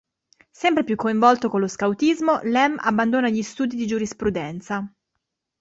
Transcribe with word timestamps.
Sempre 0.51 0.83
più 0.83 0.95
coinvolto 0.95 1.47
con 1.47 1.59
lo 1.59 1.67
scautismo, 1.67 2.39
Lem 2.41 2.75
abbandona 2.79 3.29
di 3.29 3.43
studi 3.43 3.75
di 3.75 3.85
giurisprudenza. 3.85 4.91